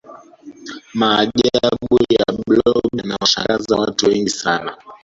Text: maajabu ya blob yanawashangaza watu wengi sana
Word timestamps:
maajabu 0.93 1.97
ya 2.09 2.25
blob 2.47 2.91
yanawashangaza 2.99 3.75
watu 3.77 4.05
wengi 4.07 4.29
sana 4.29 4.77